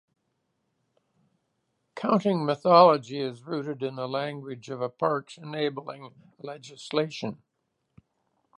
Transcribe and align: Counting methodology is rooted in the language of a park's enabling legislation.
Counting 1.93 2.43
methodology 2.43 3.19
is 3.19 3.43
rooted 3.43 3.83
in 3.83 3.93
the 3.97 4.07
language 4.09 4.71
of 4.71 4.81
a 4.81 4.89
park's 4.89 5.37
enabling 5.37 6.09
legislation. 6.39 7.37